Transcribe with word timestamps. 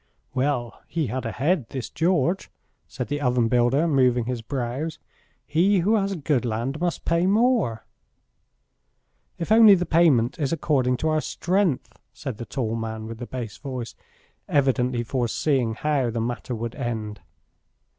"Well, 0.33 0.81
he 0.87 1.05
had 1.13 1.27
a 1.27 1.31
head, 1.31 1.69
this 1.69 1.87
George," 1.87 2.49
said 2.87 3.07
the 3.07 3.21
oven 3.21 3.47
builder, 3.49 3.87
moving 3.87 4.25
his 4.25 4.41
brows. 4.41 4.97
"He 5.45 5.81
who 5.81 5.93
has 5.93 6.15
good 6.15 6.43
land 6.43 6.79
must 6.81 7.05
pay 7.05 7.27
more." 7.27 7.85
"If 9.37 9.51
only 9.51 9.75
the 9.75 9.85
payment 9.85 10.39
is 10.39 10.51
according 10.51 10.97
to 11.05 11.09
our 11.09 11.21
strength," 11.21 11.93
said 12.13 12.37
the 12.39 12.47
tall 12.47 12.75
man 12.75 13.05
with 13.05 13.19
the 13.19 13.27
bass 13.27 13.57
voice, 13.59 13.93
evidently 14.49 15.03
foreseeing 15.03 15.75
how 15.75 16.09
the 16.09 16.19
matter 16.19 16.55
would 16.55 16.73
end. 16.73 17.21